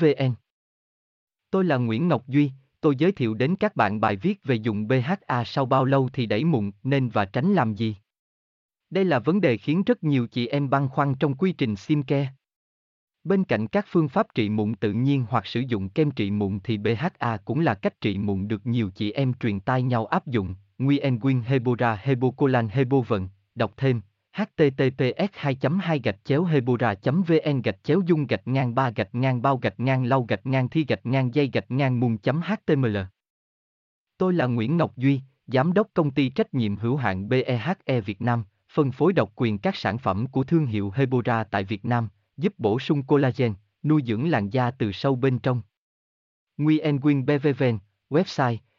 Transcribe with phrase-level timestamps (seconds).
[0.00, 0.34] vn
[1.50, 4.88] tôi là nguyễn ngọc duy tôi giới thiệu đến các bạn bài viết về dùng
[4.88, 7.96] BHA sau bao lâu thì đẩy mụn nên và tránh làm gì.
[8.90, 12.28] Đây là vấn đề khiến rất nhiều chị em băn khoăn trong quy trình skincare.
[13.24, 16.58] Bên cạnh các phương pháp trị mụn tự nhiên hoặc sử dụng kem trị mụn
[16.64, 20.26] thì BHA cũng là cách trị mụn được nhiều chị em truyền tai nhau áp
[20.26, 20.54] dụng.
[20.78, 24.00] Nguyen Nguyen Hebora Hebocolan Hebovận, đọc thêm
[24.38, 29.42] https 2 2 gạch chéo hebora vn gạch chéo dung gạch ngang ba gạch ngang
[29.42, 32.96] bao gạch ngang lau gạch ngang thi gạch ngang dây gạch ngang mùng html
[34.18, 38.22] Tôi là Nguyễn Ngọc Duy, Giám đốc công ty trách nhiệm hữu hạn BEHE Việt
[38.22, 42.08] Nam, phân phối độc quyền các sản phẩm của thương hiệu Hebora tại Việt Nam,
[42.36, 45.62] giúp bổ sung collagen, nuôi dưỡng làn da từ sâu bên trong.
[46.56, 47.78] Nguyen Nguyen BVVN,
[48.10, 48.56] website